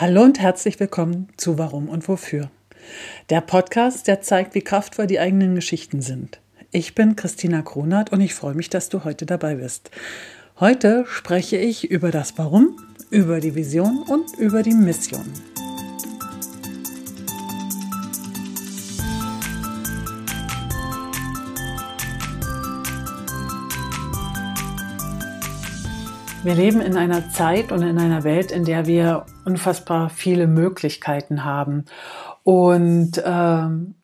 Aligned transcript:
Hallo 0.00 0.22
und 0.22 0.40
herzlich 0.40 0.80
willkommen 0.80 1.28
zu 1.36 1.58
Warum 1.58 1.90
und 1.90 2.08
Wofür. 2.08 2.50
Der 3.28 3.42
Podcast, 3.42 4.08
der 4.08 4.22
zeigt, 4.22 4.54
wie 4.54 4.62
kraftvoll 4.62 5.06
die 5.06 5.20
eigenen 5.20 5.54
Geschichten 5.54 6.00
sind. 6.00 6.40
Ich 6.70 6.94
bin 6.94 7.16
Christina 7.16 7.60
Kronert 7.60 8.10
und 8.10 8.22
ich 8.22 8.32
freue 8.32 8.54
mich, 8.54 8.70
dass 8.70 8.88
du 8.88 9.04
heute 9.04 9.26
dabei 9.26 9.56
bist. 9.56 9.90
Heute 10.58 11.04
spreche 11.06 11.58
ich 11.58 11.90
über 11.90 12.10
das 12.10 12.38
Warum, 12.38 12.78
über 13.10 13.40
die 13.40 13.54
Vision 13.54 14.02
und 14.08 14.38
über 14.38 14.62
die 14.62 14.72
Mission. 14.72 15.30
Wir 26.42 26.54
leben 26.54 26.80
in 26.80 26.96
einer 26.96 27.28
Zeit 27.28 27.70
und 27.70 27.82
in 27.82 27.98
einer 27.98 28.24
Welt, 28.24 28.50
in 28.50 28.64
der 28.64 28.86
wir 28.86 29.26
unfassbar 29.44 30.08
viele 30.08 30.46
Möglichkeiten 30.46 31.44
haben. 31.44 31.84
Und 32.44 33.22
ähm, 33.22 33.94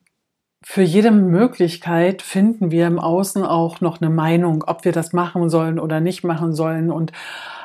für 0.63 0.83
jede 0.83 1.13
Möglichkeit 1.13 2.21
finden 2.21 2.71
wir 2.71 2.87
im 2.89 2.99
Außen 2.99 3.43
auch 3.43 3.81
noch 3.81 4.03
eine 4.03 4.11
Meinung, 4.11 4.65
ob 4.67 4.85
wir 4.85 4.93
das 4.93 5.15
machen 5.15 5.49
sollen 5.49 5.79
oder 5.79 6.01
nicht 6.01 6.25
machen 6.25 6.53
sollen 6.53 6.91
und 6.91 7.13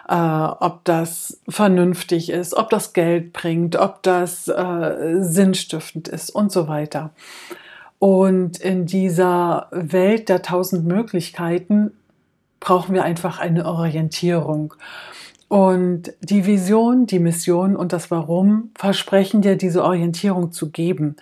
äh, 0.08 0.16
ob 0.16 0.86
das 0.86 1.42
vernünftig 1.50 2.30
ist, 2.30 2.54
ob 2.54 2.70
das 2.70 2.94
Geld 2.94 3.34
bringt, 3.34 3.76
ob 3.76 4.02
das 4.04 4.48
äh, 4.48 5.18
sinnstiftend 5.20 6.08
ist 6.08 6.30
und 6.30 6.50
so 6.50 6.70
weiter. 6.70 7.10
Und 8.00 8.58
in 8.58 8.86
dieser 8.86 9.68
Welt 9.72 10.30
der 10.30 10.42
tausend 10.42 10.88
Möglichkeiten 10.88 11.92
brauchen 12.62 12.96
wir 12.96 13.04
einfach 13.04 13.40
eine 13.40 13.66
Orientierung. 13.66 14.74
Und 15.50 16.14
die 16.22 16.46
Vision, 16.46 17.08
die 17.08 17.20
Mission 17.20 17.76
und 17.76 17.92
das 17.92 18.10
Warum 18.10 18.72
versprechen 18.76 19.42
dir 19.42 19.58
diese 19.58 19.84
Orientierung 19.84 20.54
zu 20.54 20.72
geben. 20.72 21.18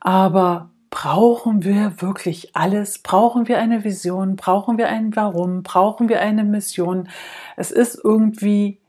Aber 0.00 0.70
brauchen 0.88 1.62
wir 1.62 2.00
wirklich 2.00 2.56
alles? 2.56 3.00
Brauchen 3.00 3.48
wir 3.48 3.58
eine 3.58 3.84
Vision? 3.84 4.36
Brauchen 4.36 4.78
wir 4.78 4.88
ein 4.88 5.14
Warum? 5.14 5.62
Brauchen 5.62 6.08
wir 6.08 6.22
eine 6.22 6.42
Mission? 6.42 7.10
Es 7.56 7.70
ist 7.70 8.00
irgendwie 8.02 8.80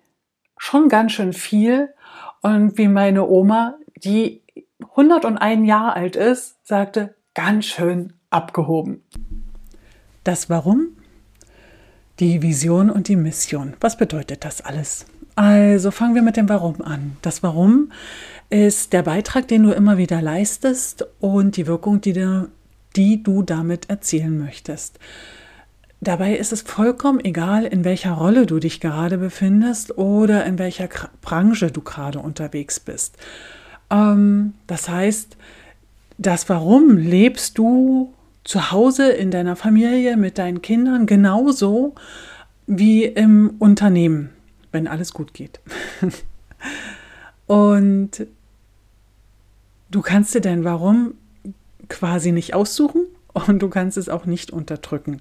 schon 0.57 0.87
ganz 0.87 1.11
schön 1.11 1.33
viel. 1.33 1.93
Und 2.41 2.77
wie 2.77 2.87
meine 2.87 3.27
Oma, 3.27 3.75
die 3.97 4.41
101 4.91 5.67
Jahre 5.67 5.93
alt 5.93 6.15
ist, 6.15 6.65
sagte, 6.65 7.15
ganz 7.33 7.65
schön 7.65 8.13
abgehoben. 8.29 9.03
Das 10.23 10.49
Warum 10.49 10.96
die 12.19 12.41
Vision 12.41 12.89
und 12.89 13.07
die 13.07 13.15
Mission. 13.15 13.73
Was 13.79 13.97
bedeutet 13.97 14.43
das 14.43 14.61
alles? 14.61 15.05
Also 15.35 15.91
fangen 15.91 16.15
wir 16.15 16.23
mit 16.23 16.35
dem 16.35 16.49
Warum 16.49 16.81
an. 16.81 17.17
Das 17.21 17.43
Warum 17.43 17.91
ist 18.49 18.93
der 18.93 19.03
Beitrag, 19.03 19.47
den 19.47 19.63
du 19.63 19.71
immer 19.71 19.97
wieder 19.97 20.21
leistest 20.21 21.05
und 21.19 21.57
die 21.57 21.67
Wirkung, 21.67 22.01
die, 22.01 22.13
du, 22.13 22.49
die 22.95 23.21
du 23.21 23.43
damit 23.43 23.89
erzielen 23.89 24.39
möchtest. 24.39 24.99
Dabei 25.99 26.35
ist 26.35 26.53
es 26.53 26.61
vollkommen 26.61 27.23
egal, 27.23 27.65
in 27.65 27.83
welcher 27.83 28.13
Rolle 28.13 28.45
du 28.45 28.59
dich 28.59 28.79
gerade 28.79 29.17
befindest 29.17 29.97
oder 29.97 30.45
in 30.45 30.59
welcher 30.59 30.89
Branche 31.21 31.71
du 31.71 31.81
gerade 31.81 32.19
unterwegs 32.19 32.79
bist. 32.79 33.17
Ähm, 33.89 34.53
das 34.67 34.89
heißt, 34.89 35.37
das 36.17 36.49
Warum 36.49 36.97
lebst 36.97 37.57
du 37.57 38.13
zu 38.47 38.71
Hause 38.71 39.09
in 39.11 39.29
deiner 39.29 39.57
Familie 39.57 40.15
mit 40.15 40.37
deinen 40.37 40.61
Kindern 40.61 41.05
genauso 41.05 41.95
wie 42.65 43.03
im 43.03 43.55
Unternehmen, 43.59 44.29
wenn 44.71 44.87
alles 44.87 45.13
gut 45.13 45.33
geht. 45.33 45.59
Und 47.45 48.25
du 49.91 50.01
kannst 50.01 50.33
dir 50.33 50.41
dein 50.41 50.63
Warum 50.63 51.15
quasi 51.89 52.31
nicht 52.31 52.53
aussuchen 52.53 53.05
und 53.33 53.59
du 53.61 53.69
kannst 53.69 53.97
es 53.97 54.09
auch 54.09 54.25
nicht 54.25 54.51
unterdrücken. 54.51 55.19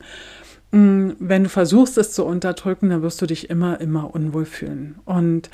Mm, 0.72 1.10
wenn 1.20 1.44
du 1.44 1.48
versuchst, 1.48 1.98
es 1.98 2.12
zu 2.12 2.24
unterdrücken, 2.24 2.90
dann 2.90 3.02
wirst 3.02 3.22
du 3.22 3.26
dich 3.26 3.50
immer, 3.50 3.80
immer 3.80 4.12
unwohl 4.14 4.44
fühlen. 4.44 4.96
Und 5.04 5.50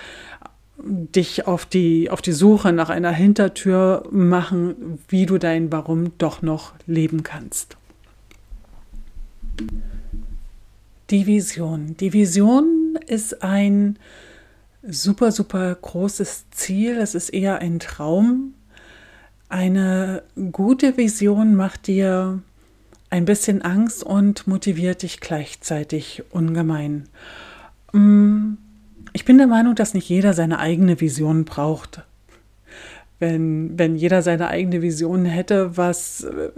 dich 0.84 1.46
auf 1.46 1.66
die, 1.66 2.10
auf 2.10 2.22
die 2.22 2.32
Suche 2.32 2.72
nach 2.72 2.90
einer 2.90 3.12
Hintertür 3.12 4.04
machen, 4.10 4.98
wie 5.08 5.26
du 5.26 5.38
dein 5.38 5.70
Warum 5.72 6.16
doch 6.18 6.42
noch 6.42 6.72
leben 6.86 7.22
kannst. 7.22 7.76
Die 11.10 11.26
Vision. 11.26 11.96
Die 11.98 12.12
Vision 12.12 12.98
ist 13.06 13.42
ein 13.42 13.98
super, 14.82 15.30
super 15.30 15.74
großes 15.74 16.46
Ziel. 16.50 16.98
Es 16.98 17.14
ist 17.14 17.30
eher 17.30 17.58
ein 17.58 17.78
Traum. 17.78 18.54
Eine 19.48 20.22
gute 20.52 20.96
Vision 20.96 21.54
macht 21.54 21.86
dir 21.86 22.40
ein 23.10 23.26
bisschen 23.26 23.60
Angst 23.60 24.02
und 24.02 24.46
motiviert 24.46 25.02
dich 25.02 25.20
gleichzeitig 25.20 26.22
ungemein. 26.30 27.08
Mm, 27.92 28.54
ich 29.12 29.24
bin 29.24 29.38
der 29.38 29.46
Meinung, 29.46 29.74
dass 29.74 29.94
nicht 29.94 30.08
jeder 30.08 30.34
seine 30.34 30.58
eigene 30.58 31.00
Vision 31.00 31.44
braucht. 31.44 32.02
Wenn, 33.18 33.78
wenn 33.78 33.94
jeder 33.94 34.20
seine 34.20 34.48
eigene 34.48 34.82
Vision 34.82 35.24
hätte, 35.24 35.76
was, 35.76 36.24
äh, 36.24 36.50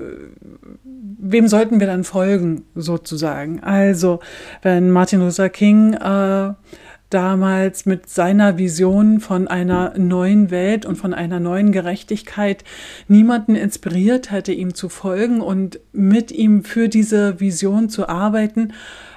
wem 0.82 1.46
sollten 1.46 1.78
wir 1.78 1.86
dann 1.86 2.04
folgen, 2.04 2.64
sozusagen? 2.74 3.60
Also, 3.60 4.20
wenn 4.62 4.90
Martin 4.90 5.20
Luther 5.20 5.50
King 5.50 5.92
äh, 5.92 6.54
damals 7.10 7.86
mit 7.86 8.08
seiner 8.08 8.58
Vision 8.58 9.20
von 9.20 9.46
einer 9.46 9.96
neuen 9.98 10.50
Welt 10.50 10.86
und 10.86 10.96
von 10.96 11.14
einer 11.14 11.38
neuen 11.38 11.70
Gerechtigkeit 11.70 12.64
niemanden 13.08 13.54
inspiriert 13.54 14.30
hätte, 14.30 14.52
ihm 14.52 14.74
zu 14.74 14.88
folgen 14.88 15.40
und 15.40 15.78
mit 15.92 16.32
ihm 16.32 16.64
für 16.64 16.88
diese 16.88 17.40
Vision 17.40 17.88
zu 17.88 18.08
arbeiten, 18.08 18.72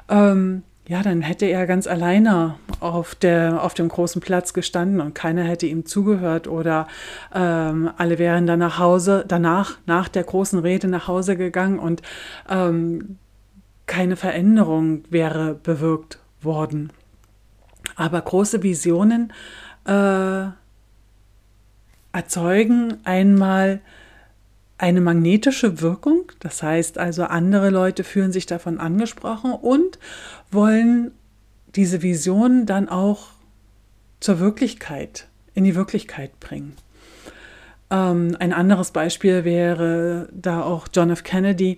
ähm, 0.10 0.64
ja, 0.88 1.04
dann 1.04 1.22
hätte 1.22 1.46
er 1.46 1.68
ganz 1.68 1.86
alleine 1.86 2.56
auf, 2.80 3.14
der, 3.14 3.62
auf 3.62 3.74
dem 3.74 3.90
großen 3.90 4.22
Platz 4.22 4.54
gestanden 4.54 5.02
und 5.02 5.14
keiner 5.14 5.44
hätte 5.44 5.66
ihm 5.66 5.86
zugehört 5.86 6.48
oder 6.48 6.88
ähm, 7.36 7.92
alle 7.98 8.18
wären 8.20 8.48
dann 8.48 8.60
nach 8.60 8.80
Hause, 8.80 9.26
danach, 9.28 9.78
nach 9.86 10.08
der 10.08 10.24
großen 10.24 10.60
Rede 10.60 10.88
nach 10.88 11.08
Hause 11.10 11.36
gegangen 11.36 11.80
und 11.80 12.02
ähm, 12.50 13.18
keine 13.86 14.16
Veränderung 14.16 15.04
wäre 15.10 15.56
bewirkt 15.56 16.20
worden. 16.42 16.92
Aber 17.96 18.22
große 18.22 18.64
Visionen 18.64 19.34
äh, 19.86 20.46
erzeugen 22.14 22.98
einmal 23.04 23.82
eine 24.78 25.02
magnetische 25.02 25.82
Wirkung. 25.82 26.32
Das 26.40 26.62
heißt 26.62 26.98
also, 26.98 27.24
andere 27.24 27.70
Leute 27.70 28.04
fühlen 28.04 28.32
sich 28.32 28.46
davon 28.46 28.80
angesprochen 28.80 29.54
und 29.54 30.00
wollen 30.52 31.12
diese 31.76 32.02
Vision 32.02 32.66
dann 32.66 32.90
auch 32.90 33.30
zur 34.20 34.40
Wirklichkeit, 34.40 35.28
in 35.54 35.64
die 35.64 35.76
Wirklichkeit 35.76 36.40
bringen. 36.40 36.76
Ähm, 37.90 38.36
ein 38.40 38.54
anderes 38.54 38.92
Beispiel 38.92 39.44
wäre 39.46 40.30
da 40.32 40.64
auch 40.64 40.88
John 40.94 41.10
F. 41.10 41.24
Kennedy, 41.24 41.78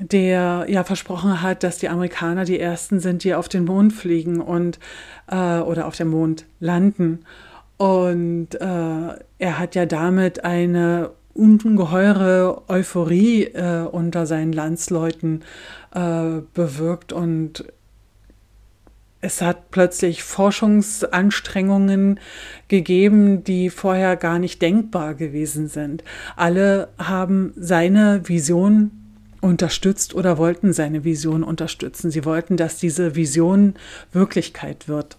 der 0.00 0.66
ja 0.68 0.84
versprochen 0.84 1.42
hat, 1.42 1.62
dass 1.62 1.78
die 1.78 1.88
Amerikaner 1.88 2.44
die 2.44 2.60
ersten 2.60 3.00
sind, 3.00 3.24
die 3.24 3.34
auf 3.34 3.48
den 3.48 3.64
Mond 3.64 3.92
fliegen 3.92 4.40
und 4.40 4.78
äh, 5.28 5.58
oder 5.58 5.86
auf 5.86 5.96
dem 5.96 6.08
Mond 6.08 6.46
landen. 6.60 7.24
Und 7.78 8.54
äh, 8.54 8.64
er 9.38 9.58
hat 9.58 9.74
ja 9.74 9.86
damit 9.86 10.44
eine 10.44 11.10
ungeheure 11.38 12.62
Euphorie 12.68 13.44
äh, 13.44 13.82
unter 13.82 14.26
seinen 14.26 14.52
Landsleuten 14.52 15.44
äh, 15.94 16.42
bewirkt 16.52 17.12
und 17.12 17.64
es 19.20 19.42
hat 19.42 19.70
plötzlich 19.70 20.22
Forschungsanstrengungen 20.22 22.20
gegeben, 22.68 23.42
die 23.42 23.68
vorher 23.70 24.16
gar 24.16 24.38
nicht 24.38 24.62
denkbar 24.62 25.14
gewesen 25.14 25.68
sind. 25.68 26.04
Alle 26.36 26.88
haben 26.98 27.52
seine 27.56 28.28
Vision 28.28 28.92
unterstützt 29.40 30.14
oder 30.14 30.38
wollten 30.38 30.72
seine 30.72 31.04
Vision 31.04 31.42
unterstützen. 31.42 32.10
Sie 32.10 32.24
wollten, 32.24 32.56
dass 32.56 32.76
diese 32.76 33.16
Vision 33.16 33.74
Wirklichkeit 34.12 34.88
wird. 34.88 35.16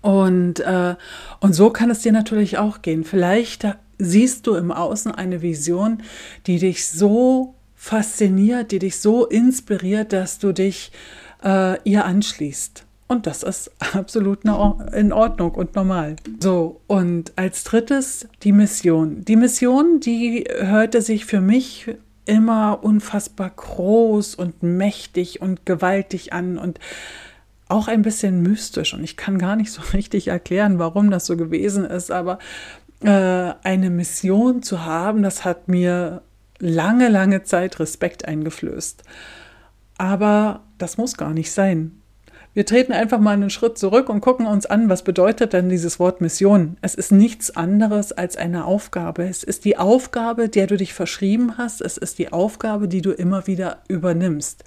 Und, 0.00 0.60
äh, 0.60 0.94
und 1.40 1.54
so 1.54 1.70
kann 1.70 1.90
es 1.90 2.00
dir 2.00 2.12
natürlich 2.12 2.58
auch 2.58 2.82
gehen. 2.82 3.04
Vielleicht 3.04 3.66
siehst 3.98 4.46
du 4.46 4.54
im 4.54 4.72
Außen 4.72 5.12
eine 5.12 5.42
Vision, 5.42 6.02
die 6.46 6.58
dich 6.58 6.86
so 6.88 7.54
fasziniert, 7.74 8.72
die 8.72 8.78
dich 8.78 8.98
so 8.98 9.26
inspiriert, 9.26 10.12
dass 10.12 10.38
du 10.38 10.52
dich 10.52 10.92
äh, 11.44 11.80
ihr 11.88 12.04
anschließt. 12.04 12.84
Und 13.08 13.26
das 13.26 13.42
ist 13.42 13.70
absolut 13.94 14.40
in 14.44 15.12
Ordnung 15.12 15.52
und 15.52 15.74
normal. 15.74 16.16
So, 16.40 16.80
und 16.86 17.32
als 17.36 17.64
drittes 17.64 18.28
die 18.42 18.52
Mission. 18.52 19.24
Die 19.24 19.36
Mission, 19.36 20.00
die 20.00 20.44
hörte 20.58 21.02
sich 21.02 21.24
für 21.24 21.40
mich 21.40 21.86
immer 22.24 22.80
unfassbar 22.82 23.50
groß 23.50 24.34
und 24.34 24.62
mächtig 24.62 25.40
und 25.40 25.64
gewaltig 25.64 26.32
an 26.32 26.58
und 26.58 26.80
auch 27.68 27.88
ein 27.88 28.02
bisschen 28.02 28.42
mystisch 28.42 28.94
und 28.94 29.02
ich 29.02 29.16
kann 29.16 29.38
gar 29.38 29.56
nicht 29.56 29.72
so 29.72 29.82
richtig 29.92 30.28
erklären, 30.28 30.78
warum 30.78 31.10
das 31.10 31.26
so 31.26 31.36
gewesen 31.36 31.84
ist, 31.84 32.10
aber 32.10 32.38
eine 33.10 33.90
Mission 33.90 34.62
zu 34.62 34.84
haben, 34.84 35.22
das 35.22 35.44
hat 35.44 35.68
mir 35.68 36.22
lange, 36.58 37.08
lange 37.08 37.42
Zeit 37.42 37.78
Respekt 37.78 38.26
eingeflößt. 38.26 39.02
Aber 39.98 40.64
das 40.78 40.98
muss 40.98 41.16
gar 41.16 41.32
nicht 41.32 41.52
sein. 41.52 42.02
Wir 42.56 42.64
treten 42.64 42.92
einfach 42.92 43.20
mal 43.20 43.32
einen 43.32 43.50
Schritt 43.50 43.76
zurück 43.76 44.08
und 44.08 44.22
gucken 44.22 44.46
uns 44.46 44.64
an, 44.64 44.88
was 44.88 45.04
bedeutet 45.04 45.52
denn 45.52 45.68
dieses 45.68 46.00
Wort 46.00 46.22
Mission? 46.22 46.78
Es 46.80 46.94
ist 46.94 47.12
nichts 47.12 47.54
anderes 47.54 48.12
als 48.12 48.38
eine 48.38 48.64
Aufgabe. 48.64 49.24
Es 49.24 49.42
ist 49.42 49.66
die 49.66 49.76
Aufgabe, 49.76 50.48
der 50.48 50.66
du 50.66 50.78
dich 50.78 50.94
verschrieben 50.94 51.58
hast. 51.58 51.82
Es 51.82 51.98
ist 51.98 52.18
die 52.18 52.32
Aufgabe, 52.32 52.88
die 52.88 53.02
du 53.02 53.12
immer 53.12 53.46
wieder 53.46 53.82
übernimmst. 53.88 54.64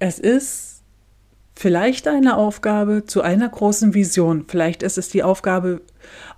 Es 0.00 0.18
ist 0.18 0.75
vielleicht 1.56 2.06
eine 2.06 2.36
Aufgabe 2.36 3.04
zu 3.06 3.22
einer 3.22 3.48
großen 3.48 3.94
Vision. 3.94 4.44
Vielleicht 4.46 4.82
ist 4.82 4.98
es 4.98 5.08
die 5.08 5.22
Aufgabe 5.22 5.80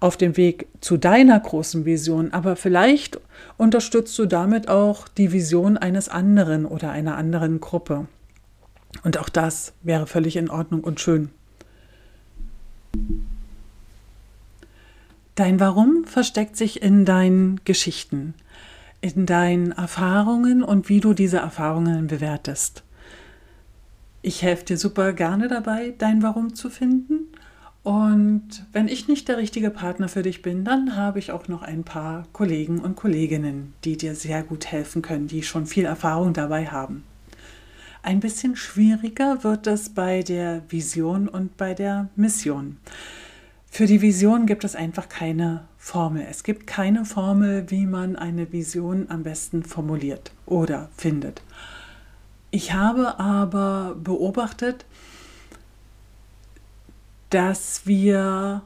auf 0.01 0.17
dem 0.17 0.37
Weg 0.37 0.69
zu 0.81 0.97
deiner 0.97 1.39
großen 1.39 1.85
Vision, 1.85 2.33
aber 2.33 2.57
vielleicht 2.57 3.21
unterstützt 3.57 4.19
du 4.19 4.27
damit 4.27 4.69
auch 4.69 5.09
die 5.09 5.33
Vision 5.33 5.77
eines 5.77 6.09
anderen 6.09 6.65
oder 6.65 6.93
einer 6.93 7.17
anderen 7.17 7.61
Gruppe. 7.61 8.07
Und 9.03 9.19
auch 9.19 9.29
das 9.29 9.75
wäre 9.83 10.07
völlig 10.07 10.37
in 10.37 10.49
Ordnung 10.49 10.83
und 10.83 11.01
schön. 11.01 11.31
Dein 15.35 15.61
Warum 15.61 16.05
versteckt 16.05 16.57
sich 16.57 16.81
in 16.83 17.05
deinen 17.05 17.61
Geschichten, 17.65 18.35
in 19.01 19.27
deinen 19.27 19.73
Erfahrungen 19.73 20.63
und 20.63 20.89
wie 20.89 21.01
du 21.01 21.13
diese 21.13 21.39
Erfahrungen 21.39 22.07
bewertest. 22.07 22.83
Ich 24.21 24.43
helfe 24.43 24.65
dir 24.65 24.79
super 24.79 25.13
gerne 25.13 25.49
dabei, 25.49 25.95
dein 25.97 26.23
Warum 26.23 26.55
zu 26.55 26.71
finden. 26.71 27.29
Und 27.85 28.67
wenn 28.73 28.89
ich 28.89 29.09
nicht 29.09 29.29
der 29.29 29.39
richtige 29.39 29.71
Partner 29.71 30.09
für 30.09 30.23
dich 30.23 30.43
bin, 30.43 30.65
dann 30.65 30.97
habe 30.97 31.19
ich 31.21 31.31
auch 31.31 31.49
noch 31.49 31.63
ein 31.63 31.85
paar 31.85 32.27
Kollegen 32.33 32.81
und 32.81 32.97
Kolleginnen, 32.97 33.75
die 33.85 33.97
dir 33.97 34.15
sehr 34.15 34.43
gut 34.43 34.67
helfen 34.67 35.03
können, 35.03 35.29
die 35.29 35.43
schon 35.43 35.67
viel 35.67 35.85
Erfahrung 35.85 36.33
dabei 36.33 36.67
haben. 36.67 37.05
Ein 38.03 38.21
bisschen 38.21 38.57
schwieriger 38.57 39.45
wird 39.45 39.67
es 39.67 39.91
bei 39.91 40.23
der 40.23 40.63
Vision 40.69 41.29
und 41.29 41.57
bei 41.57 41.75
der 41.75 42.09
Mission. 42.17 42.77
Für 43.71 43.87
die 43.87 44.03
Vision 44.03 44.47
gibt 44.47 44.65
es 44.65 44.75
einfach 44.75 45.09
keine 45.09 45.65
Formel. 45.77 46.27
Es 46.29 46.43
gibt 46.43 46.67
keine 46.67 47.05
Formel, 47.05 47.71
wie 47.71 47.87
man 47.87 48.17
eine 48.17 48.51
Vision 48.53 49.07
am 49.09 49.23
besten 49.23 49.63
formuliert 49.63 50.33
oder 50.47 50.89
findet. 50.97 51.43
Ich 52.51 52.73
habe 52.73 53.19
aber 53.19 53.97
beobachtet, 54.03 54.87
dass 57.31 57.87
wir 57.87 58.63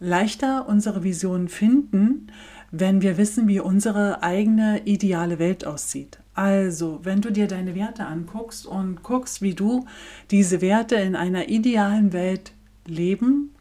leichter 0.00 0.68
unsere 0.68 1.04
Vision 1.04 1.48
finden, 1.48 2.32
wenn 2.72 3.02
wir 3.02 3.16
wissen, 3.16 3.46
wie 3.46 3.60
unsere 3.60 4.22
eigene 4.22 4.82
ideale 4.84 5.38
Welt 5.38 5.64
aussieht. 5.64 6.18
Also, 6.34 7.00
wenn 7.04 7.20
du 7.20 7.30
dir 7.30 7.46
deine 7.46 7.74
Werte 7.74 8.04
anguckst 8.04 8.66
und 8.66 9.02
guckst, 9.02 9.40
wie 9.40 9.54
du 9.54 9.86
diese 10.30 10.60
Werte 10.60 10.96
in 10.96 11.16
einer 11.16 11.48
idealen 11.48 12.12
Welt 12.12 12.52
leben 12.86 13.54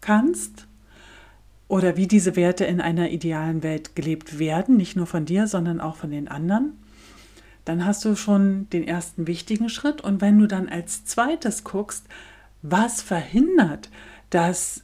kannst 0.00 0.66
oder 1.68 1.96
wie 1.96 2.06
diese 2.06 2.36
Werte 2.36 2.64
in 2.64 2.80
einer 2.80 3.10
idealen 3.10 3.62
Welt 3.62 3.96
gelebt 3.96 4.38
werden, 4.38 4.76
nicht 4.76 4.96
nur 4.96 5.06
von 5.06 5.24
dir, 5.24 5.46
sondern 5.46 5.80
auch 5.80 5.96
von 5.96 6.10
den 6.10 6.28
anderen, 6.28 6.74
dann 7.64 7.84
hast 7.84 8.04
du 8.04 8.14
schon 8.16 8.68
den 8.70 8.86
ersten 8.86 9.26
wichtigen 9.26 9.68
Schritt. 9.68 10.00
Und 10.00 10.20
wenn 10.20 10.38
du 10.38 10.46
dann 10.46 10.68
als 10.68 11.04
zweites 11.04 11.64
guckst, 11.64 12.04
was 12.62 13.02
verhindert, 13.02 13.90
dass 14.30 14.82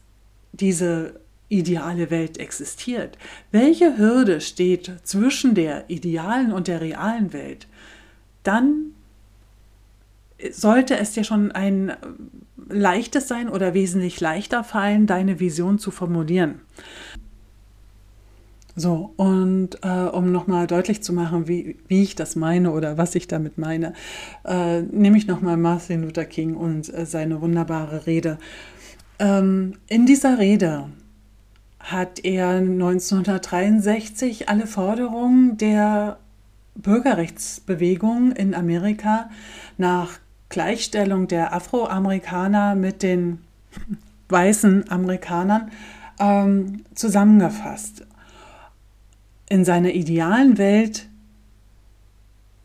diese 0.52 1.20
ideale 1.48 2.10
Welt 2.10 2.38
existiert. 2.38 3.18
Welche 3.50 3.98
Hürde 3.98 4.40
steht 4.40 4.92
zwischen 5.02 5.54
der 5.54 5.90
idealen 5.90 6.52
und 6.52 6.68
der 6.68 6.80
realen 6.80 7.32
Welt? 7.32 7.66
Dann 8.44 8.92
sollte 10.52 10.96
es 10.96 11.12
dir 11.12 11.24
schon 11.24 11.52
ein 11.52 11.92
leichtes 12.68 13.28
sein 13.28 13.48
oder 13.48 13.74
wesentlich 13.74 14.20
leichter 14.20 14.64
fallen, 14.64 15.06
deine 15.06 15.40
Vision 15.40 15.78
zu 15.78 15.90
formulieren. 15.90 16.60
So, 18.76 19.12
und 19.16 19.78
äh, 19.82 19.88
um 19.88 20.30
nochmal 20.30 20.66
deutlich 20.66 21.02
zu 21.02 21.12
machen, 21.12 21.48
wie, 21.48 21.76
wie 21.88 22.02
ich 22.02 22.14
das 22.14 22.36
meine 22.36 22.70
oder 22.70 22.96
was 22.96 23.14
ich 23.14 23.26
damit 23.26 23.58
meine, 23.58 23.94
äh, 24.44 24.82
nehme 24.82 25.18
ich 25.18 25.26
nochmal 25.26 25.56
Martin 25.56 26.02
Luther 26.02 26.24
King 26.24 26.54
und 26.54 26.92
äh, 26.92 27.04
seine 27.04 27.40
wunderbare 27.40 28.06
Rede. 28.06 28.38
Ähm, 29.18 29.74
in 29.88 30.06
dieser 30.06 30.38
Rede 30.38 30.86
hat 31.80 32.24
er 32.24 32.48
1963 32.58 34.48
alle 34.48 34.66
Forderungen 34.66 35.56
der 35.56 36.18
Bürgerrechtsbewegung 36.76 38.32
in 38.32 38.54
Amerika 38.54 39.30
nach 39.78 40.18
Gleichstellung 40.48 41.26
der 41.26 41.52
Afroamerikaner 41.52 42.74
mit 42.74 43.02
den 43.02 43.38
weißen 44.28 44.90
Amerikanern 44.90 45.70
ähm, 46.18 46.84
zusammengefasst. 46.94 48.06
In 49.50 49.66
seiner 49.66 49.90
idealen 49.90 50.56
Welt 50.56 51.08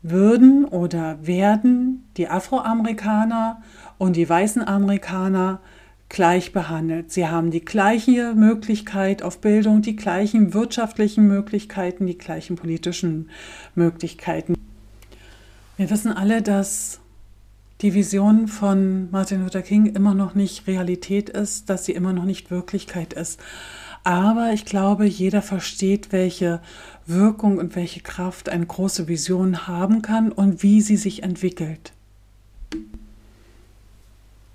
würden 0.02 0.64
oder 0.64 1.18
werden 1.26 2.08
die 2.16 2.28
Afroamerikaner 2.28 3.60
und 3.98 4.16
die 4.16 4.28
weißen 4.28 4.66
Amerikaner 4.66 5.60
gleich 6.08 6.52
behandelt. 6.52 7.10
Sie 7.10 7.26
haben 7.26 7.50
die 7.50 7.64
gleiche 7.64 8.34
Möglichkeit 8.34 9.22
auf 9.24 9.40
Bildung, 9.40 9.82
die 9.82 9.96
gleichen 9.96 10.54
wirtschaftlichen 10.54 11.26
Möglichkeiten, 11.26 12.06
die 12.06 12.16
gleichen 12.16 12.54
politischen 12.54 13.30
Möglichkeiten. 13.74 14.54
Wir 15.76 15.90
wissen 15.90 16.12
alle, 16.12 16.40
dass 16.40 17.00
die 17.80 17.94
Vision 17.94 18.46
von 18.46 19.10
Martin 19.10 19.42
Luther 19.42 19.62
King 19.62 19.86
immer 19.86 20.14
noch 20.14 20.36
nicht 20.36 20.68
Realität 20.68 21.28
ist, 21.30 21.68
dass 21.68 21.84
sie 21.84 21.92
immer 21.92 22.12
noch 22.12 22.24
nicht 22.24 22.50
Wirklichkeit 22.52 23.12
ist. 23.12 23.40
Aber 24.06 24.52
ich 24.52 24.64
glaube, 24.64 25.04
jeder 25.04 25.42
versteht, 25.42 26.12
welche 26.12 26.60
Wirkung 27.06 27.58
und 27.58 27.74
welche 27.74 27.98
Kraft 27.98 28.48
eine 28.48 28.64
große 28.64 29.08
Vision 29.08 29.66
haben 29.66 30.00
kann 30.00 30.30
und 30.30 30.62
wie 30.62 30.80
sie 30.80 30.96
sich 30.96 31.24
entwickelt. 31.24 31.92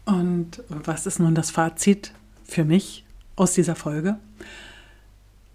Und 0.05 0.63
was 0.69 1.05
ist 1.05 1.19
nun 1.19 1.35
das 1.35 1.51
Fazit 1.51 2.13
für 2.45 2.63
mich 2.63 3.03
aus 3.35 3.53
dieser 3.53 3.75
Folge? 3.75 4.15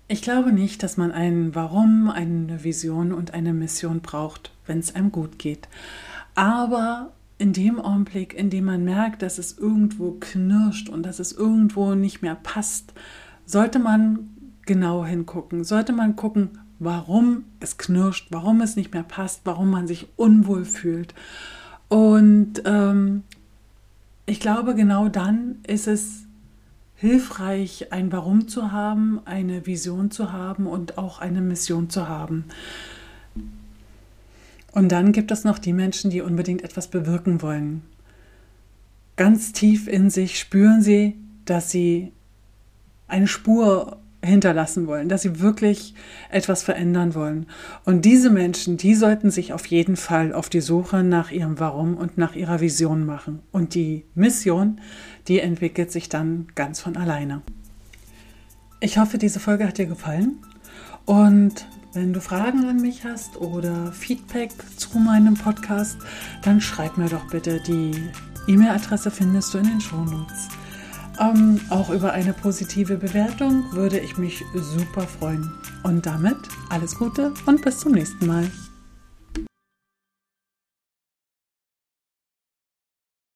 Ich 0.09 0.21
glaube 0.21 0.53
nicht, 0.53 0.83
dass 0.83 0.99
man 0.99 1.11
ein 1.11 1.55
Warum, 1.55 2.11
eine 2.11 2.65
Vision 2.65 3.15
und 3.15 3.33
eine 3.33 3.55
Mission 3.55 4.03
braucht, 4.03 4.53
wenn 4.67 4.79
es 4.79 4.95
einem 4.95 5.11
gut 5.11 5.39
geht. 5.39 5.69
Aber 6.35 7.13
in 7.39 7.55
dem 7.55 7.81
Augenblick, 7.81 8.35
in 8.35 8.51
dem 8.51 8.67
man 8.67 8.85
merkt, 8.85 9.23
dass 9.23 9.39
es 9.39 9.57
irgendwo 9.57 10.19
knirscht 10.21 10.91
und 10.91 11.03
dass 11.03 11.19
es 11.19 11.33
irgendwo 11.33 11.95
nicht 11.95 12.21
mehr 12.21 12.35
passt, 12.35 12.93
sollte 13.47 13.79
man 13.79 14.29
genau 14.67 15.07
hingucken. 15.07 15.65
Sollte 15.65 15.93
man 15.93 16.17
gucken, 16.17 16.59
warum 16.79 17.45
es 17.61 17.79
knirscht, 17.79 18.29
warum 18.31 18.61
es 18.61 18.77
nicht 18.77 18.93
mehr 18.93 19.05
passt, 19.05 19.41
warum 19.45 19.71
man 19.71 19.87
sich 19.87 20.09
unwohl 20.17 20.65
fühlt. 20.65 21.15
Und 21.89 22.63
ähm, 22.65 23.23
ich 24.27 24.41
glaube, 24.41 24.75
genau 24.75 25.09
dann 25.09 25.57
ist 25.67 25.87
es 25.87 26.25
hilfreich, 26.97 27.93
ein 27.93 28.11
Warum 28.11 28.49
zu 28.49 28.73
haben, 28.73 29.21
eine 29.25 29.67
Vision 29.67 30.11
zu 30.11 30.33
haben 30.33 30.67
und 30.67 30.99
auch 30.99 31.21
eine 31.21 31.41
Mission 31.41 31.91
zu 31.91 32.09
haben. 32.09 32.45
Und 34.73 34.91
dann 34.91 35.13
gibt 35.13 35.31
es 35.31 35.45
noch 35.45 35.59
die 35.59 35.73
Menschen, 35.73 36.11
die 36.11 36.23
unbedingt 36.23 36.63
etwas 36.63 36.89
bewirken 36.89 37.41
wollen. 37.41 37.83
Ganz 39.17 39.53
tief 39.53 39.89
in 39.89 40.11
sich 40.11 40.39
spüren 40.39 40.83
sie, 40.83 41.17
dass 41.45 41.71
sie 41.71 42.13
eine 43.09 43.27
Spur 43.27 43.99
hinterlassen 44.23 44.87
wollen, 44.87 45.09
dass 45.09 45.23
sie 45.23 45.41
wirklich 45.41 45.95
etwas 46.31 46.63
verändern 46.63 47.15
wollen. 47.15 47.47
Und 47.85 48.05
diese 48.05 48.31
Menschen, 48.31 48.77
die 48.77 48.95
sollten 48.95 49.31
sich 49.31 49.53
auf 49.53 49.67
jeden 49.67 49.97
Fall 49.97 50.33
auf 50.33 50.49
die 50.49 50.61
Suche 50.61 51.03
nach 51.03 51.31
ihrem 51.31 51.59
Warum 51.61 51.97
und 51.97 52.19
nach 52.19 52.35
ihrer 52.35 52.61
Vision 52.61 53.07
machen. 53.07 53.41
Und 53.53 53.75
die 53.75 54.05
Mission, 54.15 54.81
die 55.29 55.41
entwickelt 55.41 55.93
sich 55.93 56.09
dann 56.09 56.49
ganz 56.55 56.81
von 56.81 56.97
alleine. 56.97 57.43
Ich 58.81 58.99
hoffe, 58.99 59.19
diese 59.19 59.41
Folge 59.41 59.67
hat 59.67 59.79
dir 59.79 59.87
gefallen. 59.87 60.39
Und 61.05 61.67
wenn 61.93 62.13
du 62.13 62.21
Fragen 62.21 62.65
an 62.67 62.83
mich 62.83 63.05
hast 63.05 63.37
oder 63.39 63.93
Feedback 63.93 64.51
zu 64.77 64.99
meinem 64.99 65.35
Podcast, 65.35 65.97
dann 66.43 66.61
schreib 66.61 66.99
mir 66.99 67.09
doch 67.09 67.27
bitte. 67.31 67.61
Die 67.61 67.93
E-Mail-Adresse 68.49 69.11
findest 69.11 69.55
du 69.55 69.59
in 69.59 69.65
den 69.65 69.81
Shownotes. 69.81 70.49
Ähm, 71.19 71.61
auch 71.71 71.91
über 71.91 72.13
eine 72.13 72.33
positive 72.33 72.97
Bewertung 72.97 73.73
würde 73.73 73.99
ich 73.99 74.19
mich 74.19 74.45
super 74.55 75.03
freuen. 75.03 75.51
Und 75.83 76.05
damit 76.07 76.37
alles 76.69 76.95
Gute 76.97 77.33
und 77.47 77.63
bis 77.63 77.79
zum 77.79 77.93
nächsten 77.93 78.27
Mal. 78.27 78.51